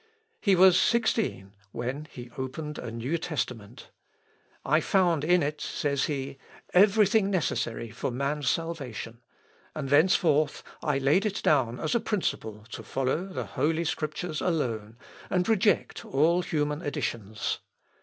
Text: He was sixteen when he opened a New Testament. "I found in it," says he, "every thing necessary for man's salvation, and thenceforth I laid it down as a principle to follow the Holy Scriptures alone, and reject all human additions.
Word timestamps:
He 0.39 0.55
was 0.55 0.79
sixteen 0.81 1.53
when 1.71 2.07
he 2.09 2.31
opened 2.35 2.79
a 2.79 2.89
New 2.89 3.19
Testament. 3.19 3.91
"I 4.65 4.79
found 4.79 5.23
in 5.23 5.43
it," 5.43 5.61
says 5.61 6.05
he, 6.05 6.39
"every 6.73 7.05
thing 7.05 7.29
necessary 7.29 7.91
for 7.91 8.09
man's 8.09 8.49
salvation, 8.49 9.21
and 9.75 9.89
thenceforth 9.89 10.63
I 10.81 10.97
laid 10.97 11.27
it 11.27 11.43
down 11.43 11.79
as 11.79 11.93
a 11.93 11.99
principle 11.99 12.65
to 12.71 12.81
follow 12.81 13.27
the 13.27 13.45
Holy 13.45 13.83
Scriptures 13.85 14.41
alone, 14.41 14.97
and 15.29 15.47
reject 15.47 16.03
all 16.03 16.41
human 16.41 16.81
additions. 16.81 17.59